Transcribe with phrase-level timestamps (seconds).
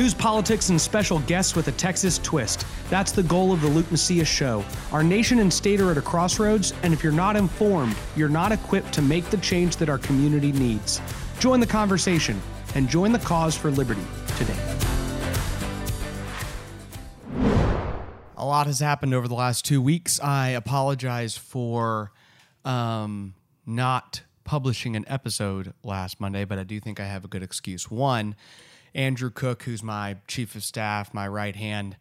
[0.00, 2.64] News, politics, and special guests with a Texas twist.
[2.88, 4.64] That's the goal of the Luke Macias Show.
[4.92, 8.50] Our nation and state are at a crossroads, and if you're not informed, you're not
[8.50, 11.02] equipped to make the change that our community needs.
[11.38, 12.40] Join the conversation
[12.74, 14.00] and join the cause for liberty
[14.38, 14.56] today.
[18.38, 20.18] A lot has happened over the last two weeks.
[20.18, 22.10] I apologize for
[22.64, 23.34] um,
[23.66, 27.90] not publishing an episode last Monday, but I do think I have a good excuse.
[27.90, 28.34] One,
[28.94, 31.96] Andrew Cook, who's my chief of staff, my right hand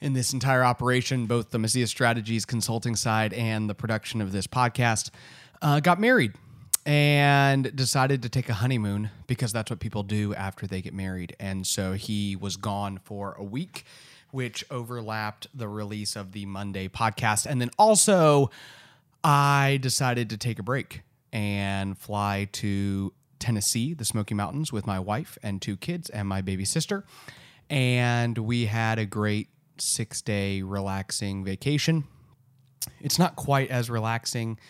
[0.00, 4.46] in this entire operation, both the Macias Strategies consulting side and the production of this
[4.46, 5.10] podcast,
[5.62, 6.32] uh, got married
[6.84, 11.36] and decided to take a honeymoon because that's what people do after they get married.
[11.38, 13.84] And so he was gone for a week,
[14.32, 17.46] which overlapped the release of the Monday podcast.
[17.46, 18.50] And then also,
[19.22, 25.00] I decided to take a break and fly to Tennessee, the Smoky Mountains, with my
[25.00, 27.04] wife and two kids and my baby sister.
[27.68, 32.04] And we had a great six day relaxing vacation.
[33.00, 34.60] It's not quite as relaxing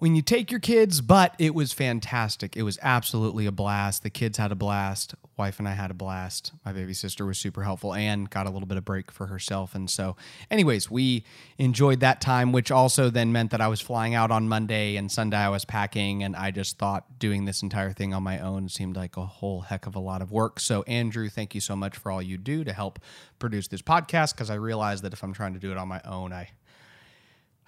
[0.00, 2.56] when you take your kids, but it was fantastic.
[2.56, 4.02] It was absolutely a blast.
[4.02, 5.14] The kids had a blast.
[5.36, 6.52] Wife and I had a blast.
[6.64, 9.74] My baby sister was super helpful and got a little bit of break for herself.
[9.74, 10.16] And so,
[10.50, 11.24] anyways, we
[11.58, 15.12] enjoyed that time, which also then meant that I was flying out on Monday and
[15.12, 16.22] Sunday I was packing.
[16.22, 19.60] And I just thought doing this entire thing on my own seemed like a whole
[19.60, 20.60] heck of a lot of work.
[20.60, 23.00] So, Andrew, thank you so much for all you do to help
[23.38, 26.00] produce this podcast because I realized that if I'm trying to do it on my
[26.06, 26.48] own, I.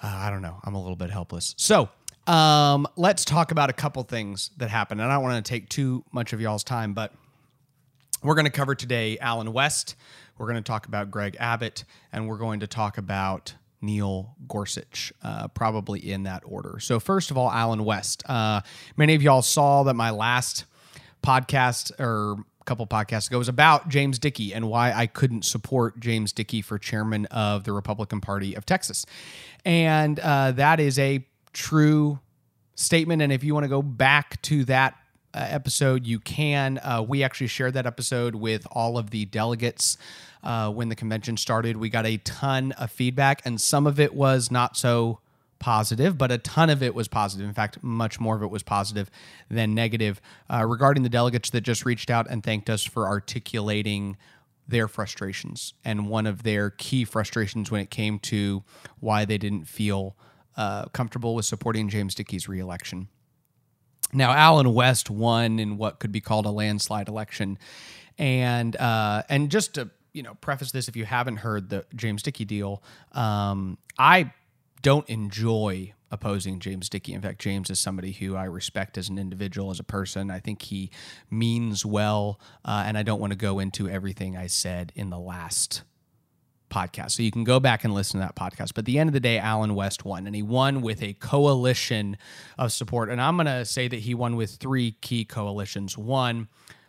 [0.05, 0.59] Uh, I don't know.
[0.65, 1.55] I'm a little bit helpless.
[1.57, 1.89] So,
[2.27, 5.01] um, let's talk about a couple things that happened.
[5.01, 7.13] And I don't want to take too much of y'all's time, but
[8.23, 9.97] we're going to cover today Allen West.
[10.39, 15.13] We're going to talk about Greg Abbott, and we're going to talk about Neil Gorsuch,
[15.23, 16.79] uh, probably in that order.
[16.81, 18.23] So, first of all, Allen West.
[18.29, 18.61] Uh,
[18.97, 20.65] many of y'all saw that my last
[21.23, 26.33] podcast or couple podcasts ago was about James Dickey and why I couldn't support James
[26.33, 29.05] Dickey for chairman of the Republican Party of Texas.
[29.65, 32.21] And uh, that is a true
[32.75, 33.23] statement.
[33.23, 34.97] And if you want to go back to that
[35.35, 36.79] uh, episode, you can.
[36.79, 39.97] Uh, we actually shared that episode with all of the delegates
[40.43, 41.77] uh, when the convention started.
[41.77, 45.21] We got a ton of feedback, and some of it was not so
[45.59, 47.47] positive, but a ton of it was positive.
[47.47, 49.11] In fact, much more of it was positive
[49.49, 50.21] than negative
[50.53, 54.17] uh, regarding the delegates that just reached out and thanked us for articulating
[54.67, 55.75] their frustrations.
[55.85, 58.65] And one of their key frustrations when it came to
[59.01, 60.17] why they didn't feel
[60.57, 63.09] uh, comfortable with supporting James Dickey's reelection.
[64.13, 67.59] Now, Allen West won in what could be called a landslide election,
[68.19, 72.23] and uh, and just to you know preface this, if you haven't heard the James
[72.23, 72.83] Dickey deal,
[73.13, 74.33] um, I
[74.83, 77.15] don't enjoy opposing James Dickey.
[77.15, 80.31] In fact, James is somebody who I respect as an individual, as a person.
[80.31, 80.91] I think he
[81.31, 85.19] means well, uh, and I don't want to go into everything I said in the
[85.19, 85.83] last
[86.73, 87.13] podcast.
[87.13, 88.75] So you can go back and listen to that podcast.
[88.75, 91.13] But at the end of the day, Allen West won, and he won with a
[91.15, 92.17] coalition
[92.59, 93.11] of support.
[93.11, 95.99] And I'm going to say that he won with three key coalitions.
[95.99, 96.49] One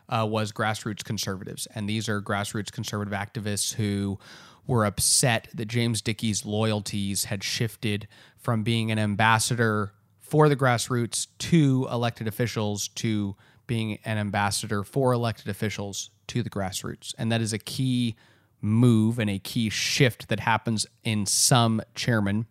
[0.10, 4.20] uh, was grassroots conservatives, and these are grassroots conservative activists who
[4.66, 8.08] were upset that James Dickey's loyalties had shifted
[8.38, 13.36] from being an ambassador for the grassroots to elected officials to
[13.68, 17.14] being an ambassador for elected officials to the grassroots.
[17.18, 18.16] And that is a key
[18.64, 22.46] move and a key shift that happens in some chairman.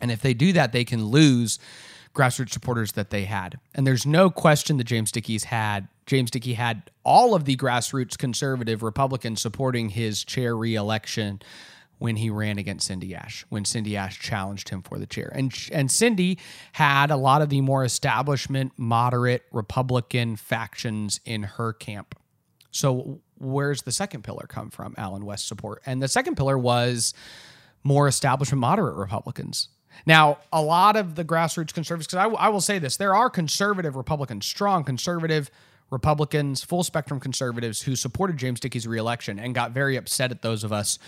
[0.00, 1.58] And if they do that, they can lose
[2.14, 3.58] grassroots supporters that they had.
[3.74, 8.16] And there's no question that James Dickey's had James Dickey had all of the grassroots
[8.16, 11.42] conservative Republicans supporting his chair reelection
[11.98, 15.30] when he ran against Cindy Asche, when Cindy Asche challenged him for the chair.
[15.34, 16.38] And and Cindy
[16.72, 22.14] had a lot of the more establishment moderate Republican factions in her camp.
[22.70, 24.94] So where's the second pillar come from?
[24.98, 25.82] Allen West support.
[25.86, 27.14] And the second pillar was
[27.82, 29.68] more establishment moderate Republicans.
[30.06, 33.14] Now, a lot of the grassroots conservatives, because I, w- I will say this, there
[33.14, 35.50] are conservative Republicans, strong conservative
[35.90, 40.62] Republicans, full spectrum conservatives who supported James Dickey's reelection and got very upset at those
[40.62, 40.98] of us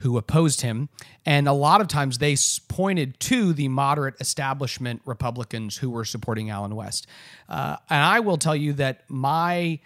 [0.00, 0.88] who opposed him.
[1.26, 2.36] And a lot of times they
[2.68, 7.08] pointed to the moderate establishment Republicans who were supporting Allen West.
[7.48, 9.80] Uh, and I will tell you that my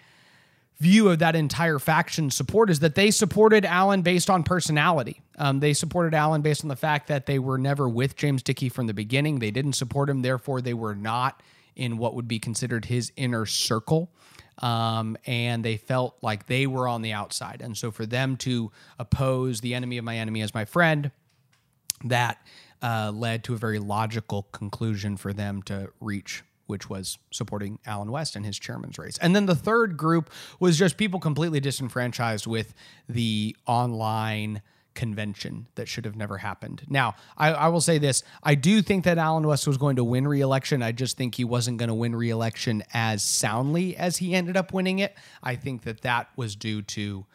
[0.83, 5.21] view of that entire faction support is that they supported Allen based on personality.
[5.37, 8.67] Um, they supported Allen based on the fact that they were never with James Dickey
[8.67, 9.39] from the beginning.
[9.39, 11.41] They didn't support him, therefore, they were not
[11.77, 14.11] in what would be considered his inner circle.
[14.59, 17.61] Um, and they felt like they were on the outside.
[17.61, 18.69] And so for them to
[18.99, 21.11] oppose the enemy of my enemy as my friend,
[22.03, 22.45] that
[22.81, 28.11] uh, led to a very logical conclusion for them to reach which was supporting Allen
[28.11, 29.17] West in his chairman's race.
[29.19, 30.29] And then the third group
[30.59, 32.73] was just people completely disenfranchised with
[33.07, 34.61] the online
[34.93, 36.83] convention that should have never happened.
[36.87, 40.03] Now, I, I, will say this I do think that Allen West was going to
[40.03, 40.81] win re election.
[40.81, 44.55] I just think he wasn't going to win re election as soundly as he ended
[44.55, 45.15] up winning it.
[45.41, 47.25] I think that that was due to.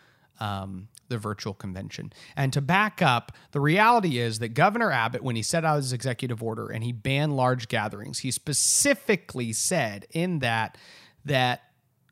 [0.41, 2.13] Um, the virtual convention.
[2.37, 5.93] And to back up, the reality is that Governor Abbott, when he set out his
[5.93, 10.77] executive order and he banned large gatherings, he specifically said in that
[11.25, 11.63] that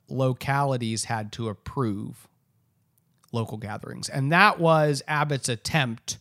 [0.08, 2.28] localities had to approve
[3.32, 4.08] local gatherings.
[4.08, 6.19] And that was Abbott's attempt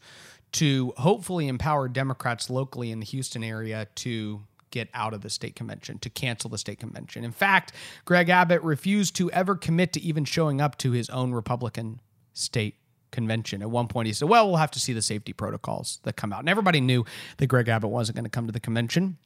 [0.53, 4.41] to hopefully empower Democrats locally in the Houston area to
[4.71, 7.23] get out of the state convention, to cancel the state convention.
[7.23, 7.71] In fact,
[8.03, 12.01] Greg Abbott refused to ever commit to even showing up to his own Republican
[12.35, 12.75] state
[13.11, 13.63] convention.
[13.63, 16.31] At one point, he said, Well, we'll have to see the safety protocols that come
[16.31, 16.39] out.
[16.41, 17.05] And everybody knew
[17.37, 19.17] that Greg Abbott wasn't going to come to the convention.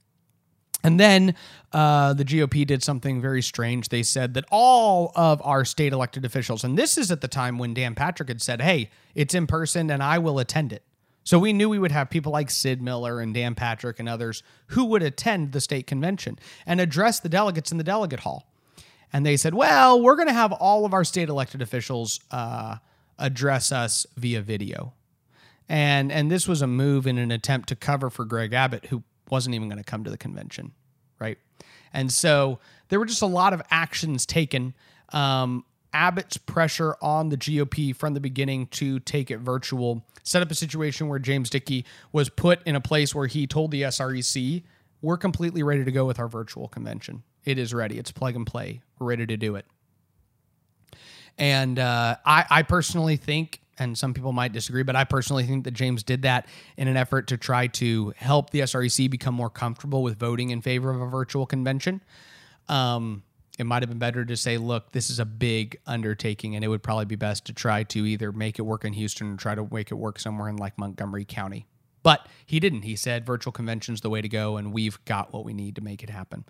[0.81, 1.35] And then
[1.73, 3.89] uh, the GOP did something very strange.
[3.89, 7.57] They said that all of our state elected officials, and this is at the time
[7.57, 10.83] when Dan Patrick had said, hey, it's in person and I will attend it.
[11.25, 14.41] So we knew we would have people like Sid Miller and Dan Patrick and others
[14.67, 18.49] who would attend the state convention and address the delegates in the delegate hall.
[19.11, 22.77] And they said, well, we're going to have all of our state elected officials uh,
[23.19, 24.93] address us via video.
[25.67, 29.03] And, and this was a move in an attempt to cover for Greg Abbott, who
[29.29, 30.71] wasn't even going to come to the convention,
[31.19, 31.37] right?
[31.93, 34.73] And so there were just a lot of actions taken.
[35.09, 40.51] Um, Abbott's pressure on the GOP from the beginning to take it virtual set up
[40.51, 44.63] a situation where James Dickey was put in a place where he told the SREC,
[45.01, 47.23] "We're completely ready to go with our virtual convention.
[47.45, 47.97] It is ready.
[47.97, 48.81] It's plug and play.
[48.99, 49.65] We're ready to do it."
[51.39, 55.63] And uh, I, I personally think and some people might disagree, but I personally think
[55.63, 56.47] that James did that
[56.77, 60.61] in an effort to try to help the SREC become more comfortable with voting in
[60.61, 62.01] favor of a virtual convention.
[62.67, 63.23] Um,
[63.57, 66.67] it might have been better to say, look, this is a big undertaking, and it
[66.67, 69.55] would probably be best to try to either make it work in Houston or try
[69.55, 71.65] to make it work somewhere in like Montgomery County.
[72.01, 72.83] But he didn't.
[72.83, 75.81] He said virtual convention's the way to go, and we've got what we need to
[75.81, 76.45] make it happen.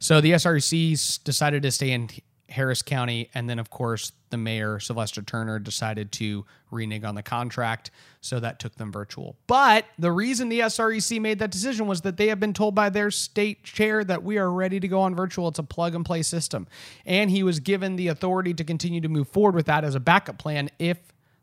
[0.00, 2.08] So the SREC decided to stay in
[2.48, 3.30] Harris County.
[3.34, 7.90] And then, of course, the mayor, Sylvester Turner, decided to renege on the contract.
[8.20, 9.36] So that took them virtual.
[9.46, 12.90] But the reason the SREC made that decision was that they have been told by
[12.90, 15.48] their state chair that we are ready to go on virtual.
[15.48, 16.66] It's a plug and play system.
[17.06, 20.00] And he was given the authority to continue to move forward with that as a
[20.00, 20.98] backup plan if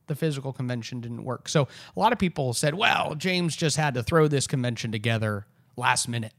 [0.07, 1.50] the physical convention didn't work.
[1.50, 5.48] So a lot of people said, well, James just had to throw this convention together
[5.75, 6.34] last minute.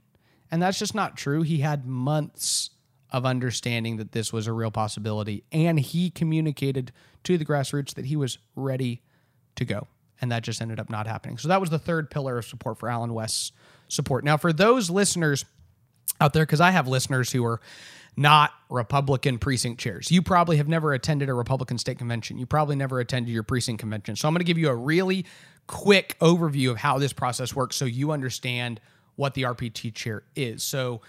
[0.51, 1.43] And that's just not true.
[1.43, 2.71] He had months
[3.11, 5.45] of understanding that this was a real possibility.
[5.53, 6.93] And he communicated
[7.25, 9.03] to the grassroots that he was ready
[9.57, 9.87] to go.
[10.21, 11.39] And that just ended up not happening.
[11.39, 13.53] So that was the third pillar of support for Allen West's
[13.89, 14.25] support.
[14.25, 15.45] Now, for those listeners
[16.21, 17.61] out there, because I have listeners who are
[18.17, 20.11] not Republican precinct chairs.
[20.11, 22.39] You probably have never attended a Republican state convention.
[22.39, 24.17] You probably never attended your precinct convention.
[24.17, 25.27] So I'm going to give you a really
[25.67, 28.81] quick overview of how this process works so you understand
[29.17, 30.63] what the RPT chair is.
[30.63, 31.03] So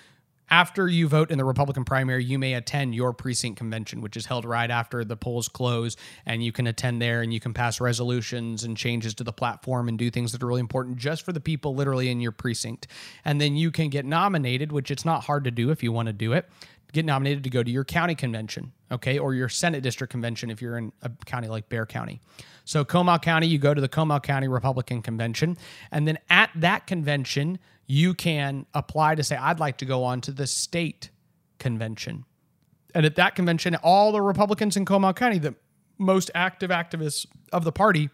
[0.49, 4.25] after you vote in the Republican primary, you may attend your precinct convention, which is
[4.25, 5.97] held right after the polls close.
[6.25, 9.87] And you can attend there and you can pass resolutions and changes to the platform
[9.87, 12.87] and do things that are really important just for the people literally in your precinct.
[13.25, 16.07] And then you can get nominated, which it's not hard to do if you want
[16.07, 16.49] to do it.
[16.93, 20.61] Get nominated to go to your county convention, okay, or your Senate district convention if
[20.61, 22.21] you're in a county like Bexar County.
[22.63, 25.57] So, Comal County, you go to the Comal County Republican Convention.
[25.91, 30.21] And then at that convention, you can apply to say, I'd like to go on
[30.21, 31.09] to the state
[31.59, 32.25] convention.
[32.93, 35.55] And at that convention, all the Republicans in Comal County, the
[35.97, 38.09] most active activists of the party,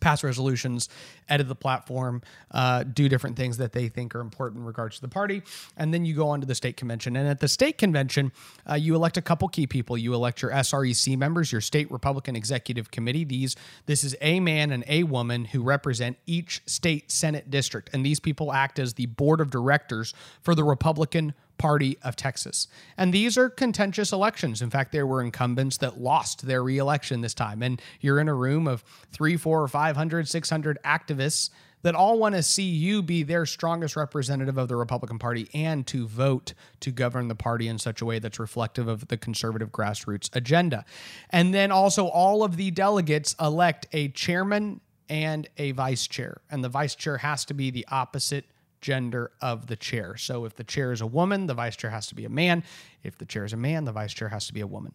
[0.00, 0.88] pass resolutions,
[1.28, 5.02] edit the platform, uh, do different things that they think are important in regards to
[5.02, 5.42] the party,
[5.76, 7.16] and then you go on to the state convention.
[7.16, 8.32] And at the state convention,
[8.68, 9.96] uh, you elect a couple key people.
[9.96, 13.24] You elect your SREC members, your state Republican Executive Committee.
[13.24, 18.04] These this is a man and a woman who represent each state Senate district, and
[18.04, 22.68] these people act as the board of directors for the Republican Party of Texas.
[22.96, 24.62] And these are contentious elections.
[24.62, 27.62] In fact, there were incumbents that lost their reelection this time.
[27.62, 31.50] And you're in a room of three, four, or 500, 600 activists
[31.82, 35.86] that all want to see you be their strongest representative of the Republican Party and
[35.86, 39.70] to vote to govern the party in such a way that's reflective of the conservative
[39.70, 40.84] grassroots agenda.
[41.30, 46.40] And then also, all of the delegates elect a chairman and a vice chair.
[46.50, 48.46] And the vice chair has to be the opposite
[48.86, 50.16] gender of the chair.
[50.16, 52.62] So if the chair is a woman, the vice chair has to be a man.
[53.02, 54.92] If the chair is a man, the vice chair has to be a woman.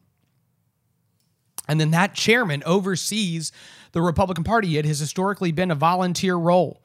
[1.67, 3.51] And then that chairman oversees
[3.91, 4.77] the Republican Party.
[4.77, 6.81] It has historically been a volunteer role.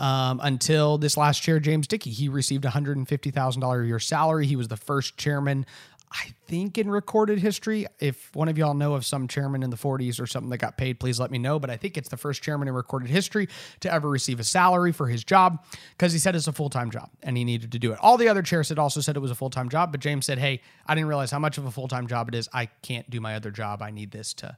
[0.00, 2.10] um, until this last chair, James Dickey.
[2.10, 4.46] He received $150,000 a year salary.
[4.46, 5.66] He was the first chairman
[6.12, 7.86] I think in recorded history.
[8.00, 10.76] If one of y'all know of some chairman in the 40s or something that got
[10.76, 11.60] paid, please let me know.
[11.60, 13.48] But I think it's the first chairman in recorded history
[13.80, 15.64] to ever receive a salary for his job
[15.96, 17.98] because he said it's a full time job and he needed to do it.
[18.00, 20.26] All the other chairs had also said it was a full time job, but James
[20.26, 22.48] said, Hey, I didn't realize how much of a full time job it is.
[22.52, 23.80] I can't do my other job.
[23.80, 24.56] I need this to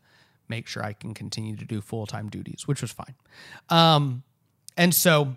[0.49, 3.14] make sure I can continue to do full time duties, which was fine.
[3.68, 4.23] Um,
[4.76, 5.37] and so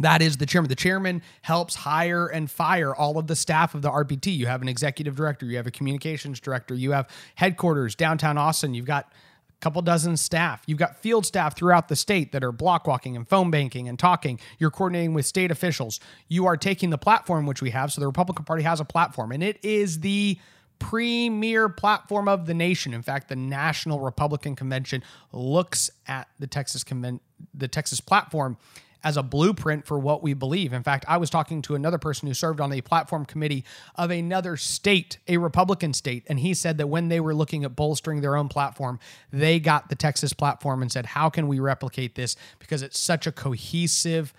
[0.00, 0.68] that is the chairman.
[0.68, 4.36] The chairman helps hire and fire all of the staff of the RPT.
[4.36, 8.74] You have an executive director, you have a communications director, you have headquarters downtown Austin,
[8.74, 9.12] you've got
[9.48, 10.62] a couple dozen staff.
[10.66, 13.98] You've got field staff throughout the state that are block walking and phone banking and
[13.98, 14.40] talking.
[14.58, 16.00] You're coordinating with state officials.
[16.28, 17.92] You are taking the platform which we have.
[17.92, 20.38] So the Republican Party has a platform, and it is the
[20.80, 22.92] premier platform of the nation.
[22.92, 27.20] In fact, the National Republican Convention looks at the Texas Conven-
[27.54, 28.56] the Texas platform
[29.02, 30.72] as a blueprint for what we believe.
[30.72, 33.64] In fact, I was talking to another person who served on a platform committee
[33.94, 37.76] of another state, a Republican state, and he said that when they were looking at
[37.76, 38.98] bolstering their own platform,
[39.32, 42.36] they got the Texas platform and said, How can we replicate this?
[42.58, 44.32] Because it's such a cohesive,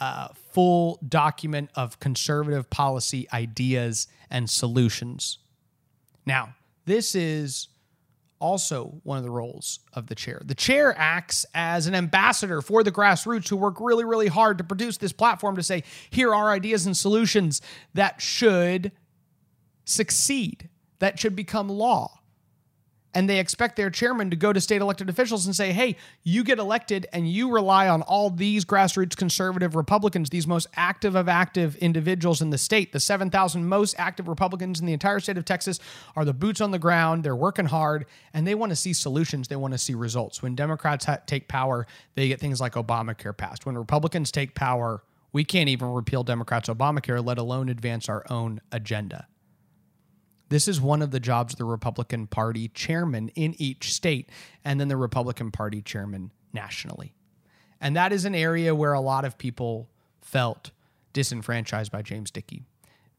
[0.00, 5.38] uh, full document of conservative policy ideas and solutions.
[6.26, 6.54] Now,
[6.86, 7.68] this is
[8.40, 10.40] also one of the roles of the chair.
[10.44, 14.64] The chair acts as an ambassador for the grassroots who work really, really hard to
[14.64, 17.60] produce this platform to say, here are ideas and solutions
[17.94, 18.92] that should
[19.84, 20.68] succeed,
[20.98, 22.19] that should become law
[23.14, 26.44] and they expect their chairman to go to state elected officials and say, hey, you
[26.44, 31.28] get elected and you rely on all these grassroots conservative Republicans, these most active of
[31.28, 32.92] active individuals in the state.
[32.92, 35.80] The 7,000 most active Republicans in the entire state of Texas
[36.14, 37.24] are the boots on the ground.
[37.24, 39.48] They're working hard and they want to see solutions.
[39.48, 40.42] They want to see results.
[40.42, 43.66] When Democrats ha- take power, they get things like Obamacare passed.
[43.66, 45.02] When Republicans take power,
[45.32, 49.26] we can't even repeal Democrats' Obamacare, let alone advance our own agenda.
[50.50, 54.28] This is one of the jobs of the Republican Party chairman in each state,
[54.64, 57.14] and then the Republican Party chairman nationally.
[57.80, 59.88] And that is an area where a lot of people
[60.20, 60.72] felt
[61.12, 62.64] disenfranchised by James Dickey.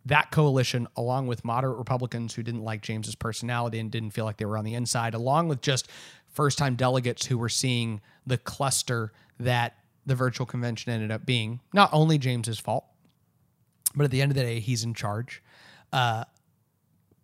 [0.06, 4.38] That coalition, along with moderate Republicans who didn't like James's personality and didn't feel like
[4.38, 5.88] they were on the inside, along with just
[6.28, 11.60] first time delegates who were seeing the cluster that the virtual convention ended up being,
[11.74, 12.86] not only James's fault,
[13.96, 15.42] but at the end of the day, he's in charge.
[15.94, 16.24] Uh,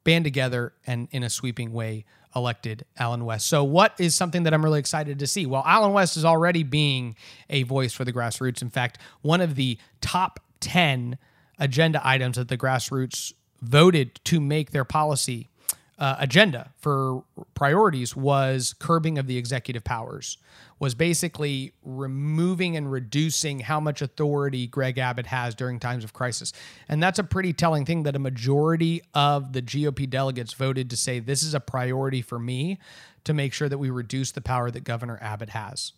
[0.08, 3.46] band together and in a sweeping way elected Allen West.
[3.48, 5.46] So, what is something that I'm really excited to see?
[5.46, 7.18] Well, Allen West is already being
[7.50, 8.62] a voice for the grassroots.
[8.62, 11.18] In fact, one of the top 10
[11.60, 15.50] agenda items that the grassroots voted to make their policy
[15.98, 17.24] uh, agenda for
[17.54, 20.38] priorities was curbing of the executive powers
[20.80, 26.54] was basically removing and reducing how much authority Greg Abbott has during times of crisis.
[26.88, 30.98] And that's a pretty telling thing that a majority of the GOP delegates voted to
[30.98, 32.80] say this is a priority for me
[33.24, 35.94] to make sure that we reduce the power that Governor Abbott has.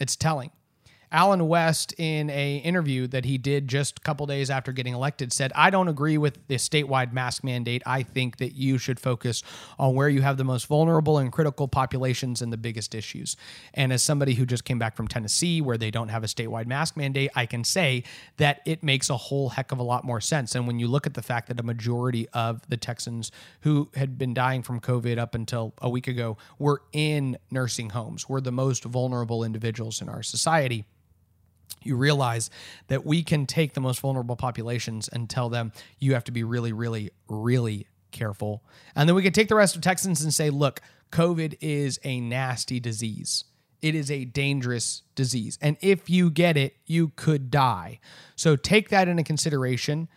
[0.00, 0.50] It's telling.
[1.12, 5.32] Allen West, in a interview that he did just a couple days after getting elected,
[5.32, 7.82] said, "I don't agree with the statewide mask mandate.
[7.84, 9.42] I think that you should focus
[9.78, 13.36] on where you have the most vulnerable and critical populations and the biggest issues."
[13.74, 16.66] And as somebody who just came back from Tennessee, where they don't have a statewide
[16.66, 18.04] mask mandate, I can say
[18.38, 20.54] that it makes a whole heck of a lot more sense.
[20.54, 24.16] And when you look at the fact that a majority of the Texans who had
[24.16, 28.50] been dying from COVID up until a week ago were in nursing homes, were the
[28.50, 30.86] most vulnerable individuals in our society
[31.84, 32.50] you realize
[32.88, 36.44] that we can take the most vulnerable populations and tell them you have to be
[36.44, 38.62] really, really, really careful.
[38.94, 42.20] And then we can take the rest of Texans and say, look, COVID is a
[42.20, 43.44] nasty disease.
[43.80, 45.58] It is a dangerous disease.
[45.60, 47.98] And if you get it, you could die.
[48.36, 50.08] So take that into consideration.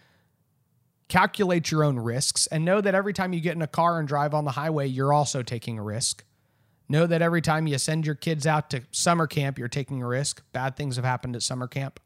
[1.07, 4.07] Calculate your own risks and know that every time you get in a car and
[4.07, 6.23] drive on the highway, you're also taking a risk.
[6.87, 10.07] Know that every time you send your kids out to summer camp, you're taking a
[10.07, 10.43] risk.
[10.53, 11.99] Bad things have happened at summer camp.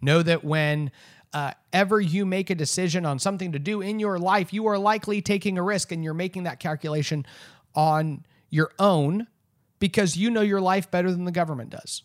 [0.00, 0.90] Know that when
[1.32, 4.78] uh, ever you make a decision on something to do in your life, you are
[4.78, 7.24] likely taking a risk and you're making that calculation
[7.74, 9.26] on your own
[9.78, 12.02] because you know your life better than the government does.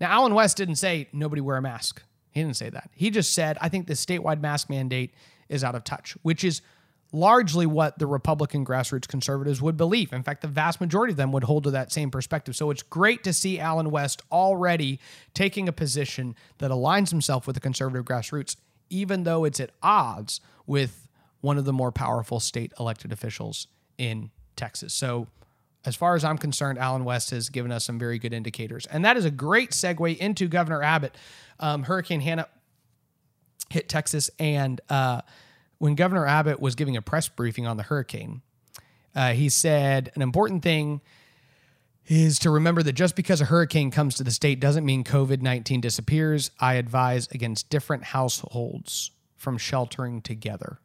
[0.00, 2.02] Now, Allen West didn't say nobody wear a mask.
[2.30, 2.90] He didn't say that.
[2.94, 5.14] He just said, I think the statewide mask mandate
[5.48, 6.62] is out of touch, which is
[7.12, 10.12] largely what the Republican grassroots conservatives would believe.
[10.12, 12.54] In fact, the vast majority of them would hold to that same perspective.
[12.54, 15.00] So it's great to see Allen West already
[15.34, 18.56] taking a position that aligns himself with the conservative grassroots,
[18.90, 21.08] even though it's at odds with
[21.40, 23.66] one of the more powerful state elected officials
[23.98, 24.94] in Texas.
[24.94, 25.26] So
[25.84, 28.86] as far as I'm concerned, Allen West has given us some very good indicators.
[28.86, 31.16] And that is a great segue into Governor Abbott.
[31.58, 32.46] Um, Hurricane Hanna
[33.70, 35.22] hit Texas, and uh,
[35.80, 38.42] when Governor Abbott was giving a press briefing on the hurricane,
[39.16, 41.00] uh, he said an important thing
[42.06, 45.40] is to remember that just because a hurricane comes to the state doesn't mean COVID
[45.40, 46.50] 19 disappears.
[46.60, 50.80] I advise against different households from sheltering together.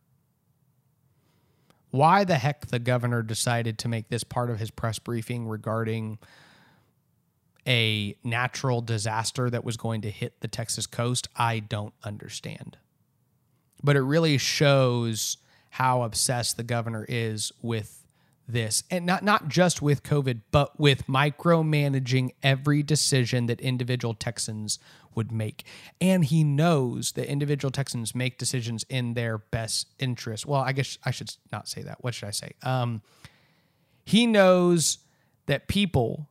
[1.92, 6.20] Why the heck the governor decided to make this part of his press briefing regarding
[7.68, 12.78] a natural disaster that was going to hit the Texas coast, I don't understand.
[13.86, 15.38] But it really shows
[15.70, 18.06] how obsessed the governor is with
[18.48, 18.84] this.
[18.92, 24.80] And not not just with covid but with micromanaging every decision that individual texans
[25.16, 25.66] would make.
[26.00, 30.46] And he knows that individual texans make decisions in their best interest.
[30.46, 32.04] Well i guess i should not say that.
[32.04, 32.52] What should i say?
[32.64, 33.02] Um,
[34.06, 35.00] he knows
[35.48, 36.30] that people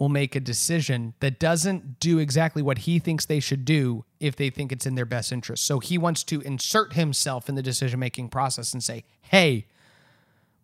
[0.00, 4.34] will make a decision that doesn't do exactly what he thinks they should do if
[4.34, 7.62] they think it's in their best interest so he wants to insert himself in the
[7.62, 9.66] decision making process and say hey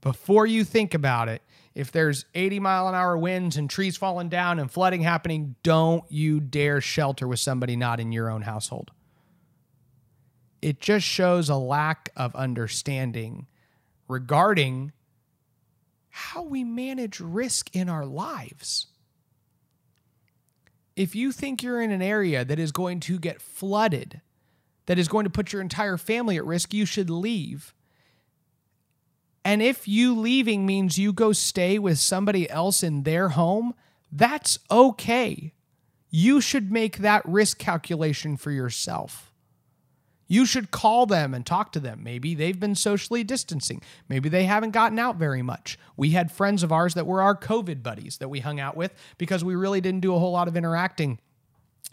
[0.07, 1.43] before you think about it,
[1.75, 6.05] if there's 80 mile an hour winds and trees falling down and flooding happening, don't
[6.09, 8.93] you dare shelter with somebody not in your own household.
[10.63, 13.49] It just shows a lack of understanding
[14.07, 14.93] regarding
[16.09, 18.87] how we manage risk in our lives.
[20.97, 24.23] If you think you're in an area that is going to get flooded,
[24.87, 27.75] that is going to put your entire family at risk, you should leave
[29.47, 33.75] and if you leaving means you go stay with somebody else in their home,
[34.11, 35.55] that's okay.
[36.11, 39.26] You should make that risk calculation for yourself.
[40.27, 42.03] You should call them and talk to them.
[42.03, 43.81] Maybe they've been socially distancing.
[44.09, 45.79] Maybe they haven't gotten out very much.
[45.97, 48.93] We had friends of ours that were our COVID buddies that we hung out with
[49.19, 51.21] because we really didn't do a whole lot of interacting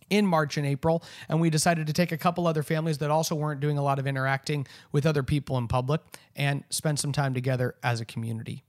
[0.09, 1.03] in March and April.
[1.29, 3.99] And we decided to take a couple other families that also weren't doing a lot
[3.99, 6.01] of interacting with other people in public
[6.35, 8.63] and spend some time together as a community.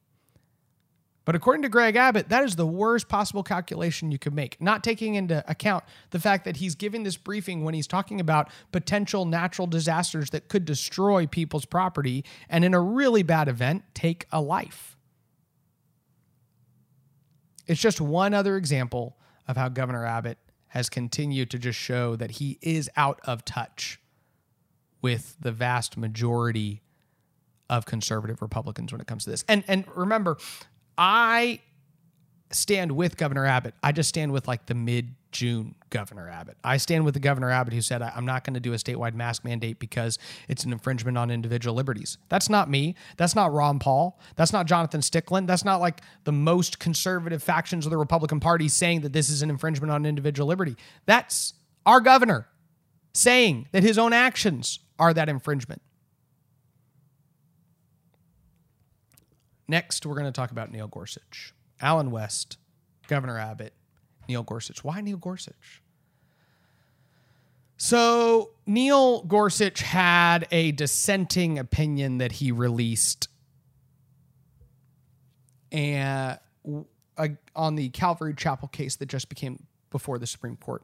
[1.25, 4.85] But according to Greg Abbott, that is the worst possible calculation you could make, not
[4.85, 9.25] taking into account the fact that he's giving this briefing when he's talking about potential
[9.25, 14.41] natural disasters that could destroy people's property and, in a really bad event, take a
[14.41, 14.97] life.
[17.67, 19.17] It's just one other example
[19.49, 20.37] of how Governor Abbott
[20.69, 23.99] has continued to just show that he is out of touch
[25.01, 26.83] with the vast majority
[27.71, 29.45] of conservative Republicans when it comes to this.
[29.49, 30.37] And and remember,
[30.97, 31.61] I
[32.51, 33.75] stand with Governor Abbott.
[33.83, 36.57] I just stand with like the mid June Governor Abbott.
[36.63, 39.15] I stand with the Governor Abbott who said, I'm not going to do a statewide
[39.15, 42.19] mask mandate because it's an infringement on individual liberties.
[42.29, 42.95] That's not me.
[43.17, 44.19] That's not Ron Paul.
[44.37, 45.49] That's not Jonathan Stickland.
[45.49, 49.43] That's not like the most conservative factions of the Republican Party saying that this is
[49.43, 50.77] an infringement on individual liberty.
[51.05, 51.55] That's
[51.85, 52.47] our governor
[53.13, 55.83] saying that his own actions are that infringement.
[59.67, 61.55] Next, we're going to talk about Neil Gorsuch.
[61.81, 62.59] Allen West,
[63.09, 63.73] Governor Abbott,
[64.29, 64.85] Neil Gorsuch.
[64.85, 65.83] Why Neil Gorsuch?
[67.77, 73.29] So, Neil Gorsuch had a dissenting opinion that he released
[75.73, 76.39] and
[77.19, 80.83] uh, on the Calvary Chapel case that just became before the Supreme Court.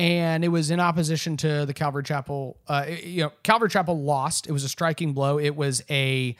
[0.00, 2.56] And it was in opposition to the Calvary Chapel.
[2.66, 4.46] Uh, you know, Calvary Chapel lost.
[4.46, 5.38] It was a striking blow.
[5.38, 6.36] It was a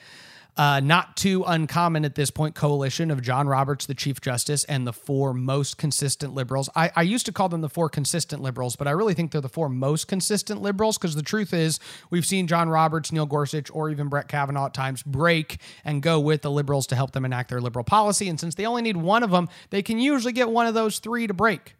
[0.57, 4.87] uh, not too uncommon at this point coalition of John Roberts, the Chief Justice, and
[4.87, 6.70] the four most consistent liberals.
[6.75, 9.42] I, I used to call them the four consistent liberals, but I really think they're
[9.42, 13.70] the four most consistent liberals because the truth is we've seen John Roberts, Neil Gorsuch,
[13.75, 17.27] or even Brett Kavanaugh at times break and go with the liberals to help them
[17.27, 18.27] enact their liberal policy.
[18.27, 20.99] And since they only need one of them, they can usually get one of those
[20.99, 21.75] three to break.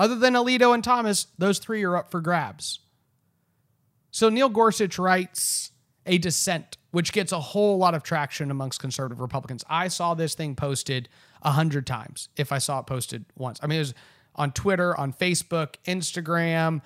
[0.00, 2.78] Other than Alito and Thomas, those three are up for grabs.
[4.10, 5.72] So Neil Gorsuch writes
[6.06, 9.62] a dissent which gets a whole lot of traction amongst conservative Republicans.
[9.68, 11.10] I saw this thing posted
[11.42, 13.60] a hundred times if I saw it posted once.
[13.62, 13.94] I mean, it was
[14.36, 16.80] on Twitter, on Facebook, Instagram.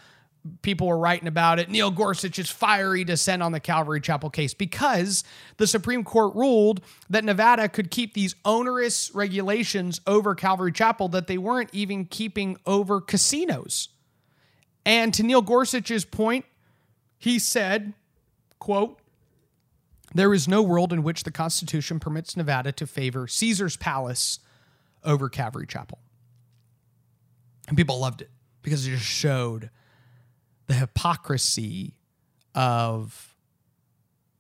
[0.60, 1.70] People were writing about it.
[1.70, 5.24] Neil Gorsuch's fiery dissent on the Calvary Chapel case because
[5.56, 11.28] the Supreme Court ruled that Nevada could keep these onerous regulations over Calvary Chapel that
[11.28, 13.88] they weren't even keeping over casinos.
[14.84, 16.44] And to Neil Gorsuch's point,
[17.16, 17.94] he said,
[18.58, 18.98] quote,
[20.14, 24.38] there is no world in which the Constitution permits Nevada to favor Caesar's Palace
[25.02, 25.98] over Calvary Chapel.
[27.66, 28.30] And people loved it
[28.62, 29.70] because it just showed
[30.66, 31.98] the hypocrisy
[32.54, 33.34] of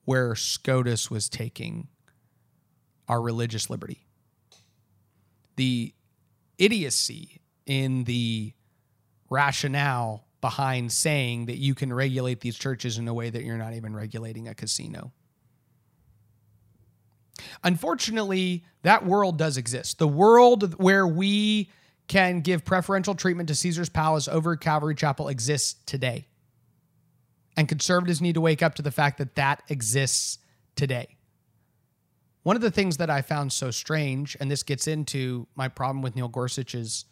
[0.04, 1.88] where SCOTUS was taking
[3.08, 4.06] our religious liberty.
[5.56, 5.94] The
[6.58, 8.52] idiocy in the
[9.30, 13.72] rationale behind saying that you can regulate these churches in a way that you're not
[13.72, 15.12] even regulating a casino.
[17.62, 19.98] Unfortunately, that world does exist.
[19.98, 21.70] The world where we
[22.06, 26.26] can give preferential treatment to Caesar's Palace over Calvary Chapel exists today.
[27.56, 30.38] And conservatives need to wake up to the fact that that exists
[30.76, 31.16] today.
[32.42, 36.02] One of the things that I found so strange, and this gets into my problem
[36.02, 37.06] with Neil Gorsuch's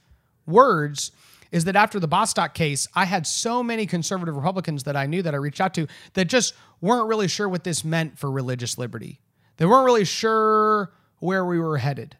[0.46, 1.12] words,
[1.52, 5.22] is that after the Bostock case, I had so many conservative Republicans that I knew
[5.22, 8.76] that I reached out to that just weren't really sure what this meant for religious
[8.76, 9.20] liberty.
[9.56, 12.16] They weren't really sure where we were headed.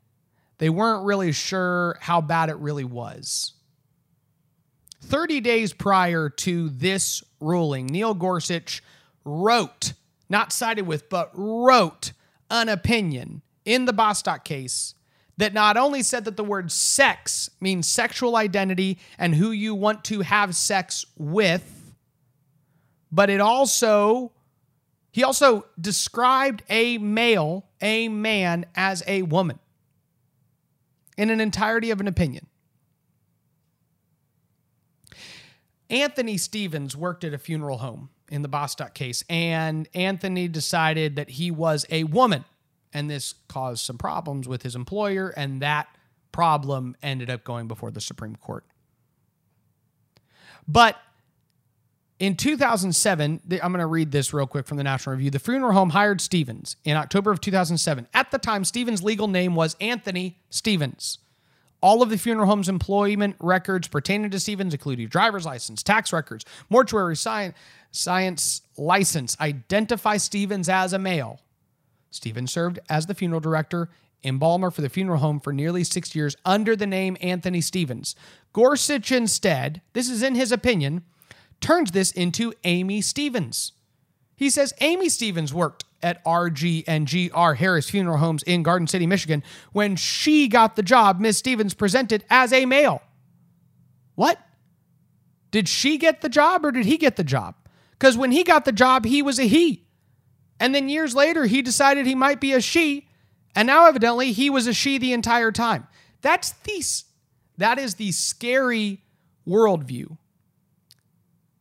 [0.58, 3.54] They weren't really sure how bad it really was.
[5.02, 8.82] 30 days prior to this ruling, Neil Gorsuch
[9.24, 9.94] wrote,
[10.28, 12.12] not sided with, but wrote
[12.50, 14.94] an opinion in the Bostock case
[15.38, 20.04] that not only said that the word sex means sexual identity and who you want
[20.04, 21.94] to have sex with,
[23.10, 24.32] but it also,
[25.10, 29.58] he also described a male, a man, as a woman
[31.16, 32.46] in an entirety of an opinion.
[35.90, 41.30] Anthony Stephens worked at a funeral home in the Bostock case, and Anthony decided that
[41.30, 42.44] he was a woman.
[42.94, 45.88] And this caused some problems with his employer, and that
[46.30, 48.64] problem ended up going before the Supreme Court.
[50.66, 50.96] But
[52.22, 55.30] in 2007, I'm going to read this real quick from the National Review.
[55.30, 58.06] The funeral home hired Stephens in October of 2007.
[58.14, 61.18] At the time, Stephens' legal name was Anthony Stephens.
[61.80, 66.44] All of the funeral home's employment records pertaining to Stephens, including driver's license, tax records,
[66.70, 67.56] mortuary science,
[67.90, 71.40] science license, identify Stephens as a male.
[72.12, 73.88] Stephens served as the funeral director,
[74.22, 78.14] embalmer for the funeral home for nearly six years under the name Anthony Stephens.
[78.52, 81.02] Gorsuch, instead, this is in his opinion,
[81.62, 83.72] turns this into Aimee Stephens.
[84.36, 89.06] He says Aimee Stephens worked at RG and GR Harris Funeral Homes in Garden City,
[89.06, 89.42] Michigan.
[89.72, 93.02] When she got the job, Miss Stephens presented as a male.
[94.16, 94.38] What?
[95.50, 97.54] Did she get the job or did he get the job?
[97.92, 99.86] Because when he got the job, he was a he.
[100.58, 103.08] And then years later, he decided he might be a she.
[103.54, 105.86] And now, evidently, he was a she the entire time.
[106.20, 106.82] That's the,
[107.58, 109.02] that is the scary
[109.46, 110.16] worldview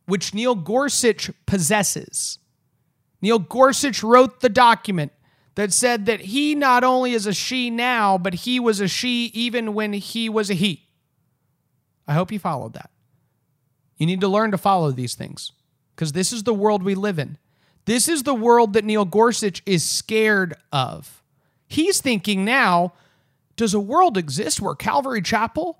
[0.06, 2.38] which Neil Gorsuch possesses.
[3.20, 5.12] Neil Gorsuch wrote the document
[5.54, 9.26] that said that he not only is a she now, but he was a she
[9.34, 10.88] even when he was a he.
[12.06, 12.90] I hope you followed that.
[13.96, 15.52] You need to learn to follow these things
[15.94, 17.38] because this is the world we live in.
[17.84, 21.22] This is the world that Neil Gorsuch is scared of.
[21.68, 22.94] He's thinking now
[23.56, 25.78] does a world exist where Calvary Chapel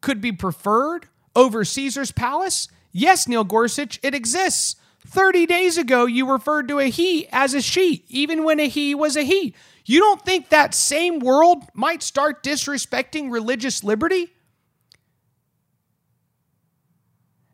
[0.00, 1.06] could be preferred
[1.36, 2.68] over Caesar's Palace?
[2.92, 4.76] Yes, Neil Gorsuch, it exists.
[5.06, 8.94] 30 days ago, you referred to a he as a she, even when a he
[8.94, 9.54] was a he.
[9.84, 14.28] You don't think that same world might start disrespecting religious liberty?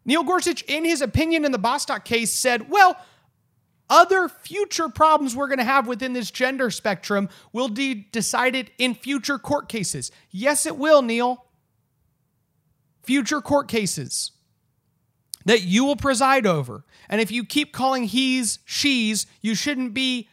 [0.04, 2.96] Neil Gorsuch, in his opinion in the Bostock case, said, well,
[3.88, 8.94] other future problems we're going to have within this gender spectrum will be decided in
[8.94, 10.10] future court cases.
[10.30, 11.44] Yes, it will, Neil.
[13.02, 14.32] Future court cases
[15.46, 16.84] that you will preside over.
[17.08, 20.28] And if you keep calling he's, she's, you shouldn't be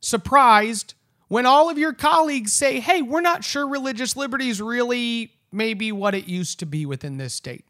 [0.00, 0.94] surprised
[1.28, 5.90] when all of your colleagues say, hey, we're not sure religious liberty is really maybe
[5.90, 7.64] what it used to be within this state.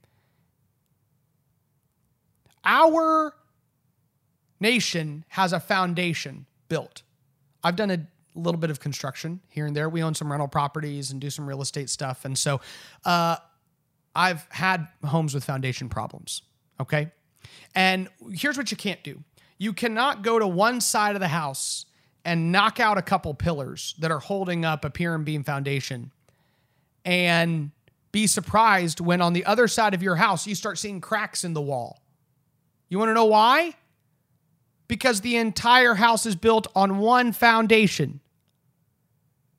[2.65, 3.35] Our
[4.61, 7.03] nation has a foundation built.
[7.65, 9.89] I've done a little bit of construction here and there.
[9.89, 12.27] We own some rental properties and do some real estate stuff.
[12.27, 12.61] And so,
[13.07, 13.37] uh,
[14.17, 16.43] I've had homes with foundation problems.
[16.81, 17.11] Okay.
[17.75, 19.23] And here's what you can't do
[19.59, 21.87] you cannot go to one side of the house
[22.25, 26.11] and knock out a couple pillars that are holding up a pier and beam foundation
[27.05, 27.71] and
[28.11, 31.55] be surprised when on the other side of your house you start seeing cracks in
[31.55, 32.03] the wall.
[32.89, 33.75] You want to know why?
[34.89, 38.21] Because the entire house is built on one foundation,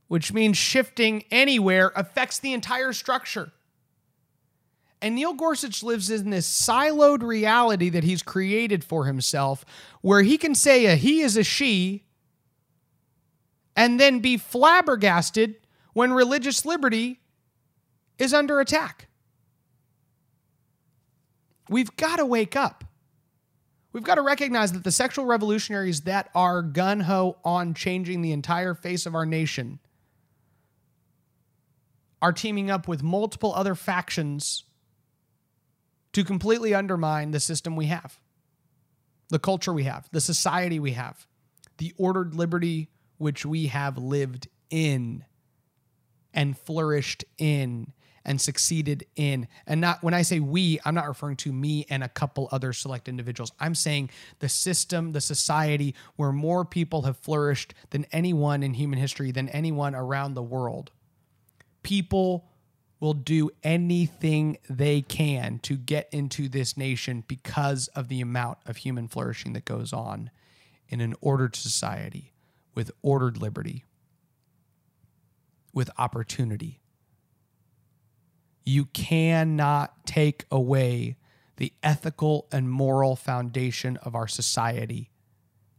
[0.07, 3.51] which means shifting anywhere affects the entire structure.
[5.01, 9.63] And Neil Gorsuch lives in this siloed reality that he's created for himself
[10.01, 12.03] where he can say a he is a she
[13.75, 15.55] and then be flabbergasted
[15.93, 17.19] when religious liberty
[18.17, 19.07] is under attack.
[21.69, 22.83] We've got to wake up.
[23.93, 28.31] We've got to recognize that the sexual revolutionaries that are gun ho on changing the
[28.31, 29.79] entire face of our nation
[32.21, 34.63] are teaming up with multiple other factions
[36.17, 38.19] to completely undermine the system we have,
[39.29, 41.27] the culture we have, the society we have,
[41.77, 45.23] the ordered liberty which we have lived in
[46.33, 47.93] and flourished in
[48.25, 49.47] and succeeded in.
[49.67, 52.73] And not when I say we, I'm not referring to me and a couple other
[52.73, 53.51] select individuals.
[53.59, 58.97] I'm saying the system, the society where more people have flourished than anyone in human
[58.97, 60.89] history, than anyone around the world.
[61.83, 62.49] People
[62.99, 68.77] will do anything they can to get into this nation because of the amount of
[68.77, 70.31] human flourishing that goes on
[70.89, 72.33] in an ordered society
[72.73, 73.85] with ordered liberty,
[75.73, 76.79] with opportunity.
[78.65, 81.17] You cannot take away
[81.57, 85.11] the ethical and moral foundation of our society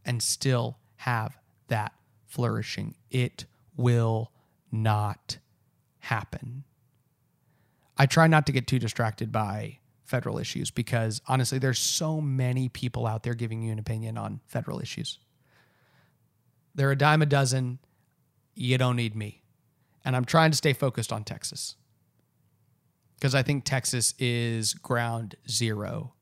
[0.05, 1.93] and still have that
[2.25, 2.95] flourishing.
[3.09, 4.31] It will
[4.71, 5.37] not
[5.99, 6.63] happen.
[7.99, 12.69] I try not to get too distracted by federal issues because honestly, there's so many
[12.69, 15.19] people out there giving you an opinion on federal issues.
[16.73, 17.79] They're a dime a dozen.
[18.55, 19.43] You don't need me.
[20.05, 21.75] And I'm trying to stay focused on Texas
[23.15, 26.13] because I think Texas is ground zero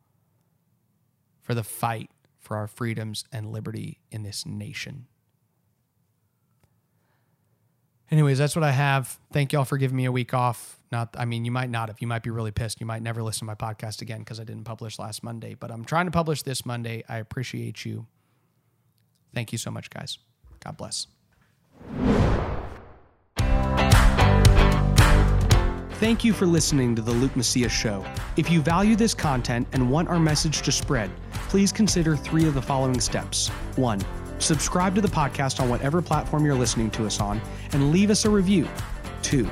[1.44, 2.10] for the fight
[2.40, 5.06] for our freedoms and liberty in this nation.
[8.10, 9.20] Anyways, that's what I have.
[9.34, 10.80] Thank y'all for giving me a week off.
[10.91, 12.00] Not, I mean, you might not have.
[12.00, 12.80] you might be really pissed.
[12.80, 15.70] You might never listen to my podcast again because I didn't publish last Monday, but
[15.72, 17.04] I'm trying to publish this Monday.
[17.10, 18.08] I appreciate you.
[19.34, 20.17] Thank you so much, guys.
[20.62, 21.08] God bless.
[26.00, 28.06] Thank you for listening to the Luke Macias Show.
[28.38, 31.10] If you value this content and want our message to spread,
[31.50, 33.50] please consider three of the following steps.
[33.78, 34.00] One,
[34.39, 38.26] subscribe to the podcast on whatever platform you're listening to us on and leave us
[38.26, 38.67] a review.
[39.21, 39.45] Two,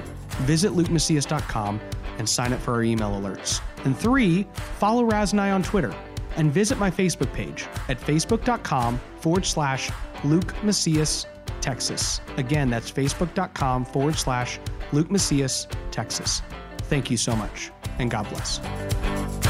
[0.44, 1.80] visit lukemacias.com
[2.18, 3.62] and sign up for our email alerts.
[3.84, 4.48] And three,
[4.80, 5.94] follow Raz and I on Twitter
[6.36, 9.90] and visit my Facebook page at facebook.com forward slash
[10.24, 11.26] Luke Macias,
[11.62, 12.22] Texas.
[12.38, 14.60] Again, that's facebook.com forward slash
[14.92, 16.42] Luke Macias, Texas.
[16.84, 19.45] Thank you so much, and God bless.